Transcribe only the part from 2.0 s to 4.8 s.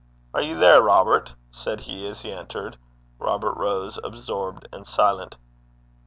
as he entered. Robert rose, absorbed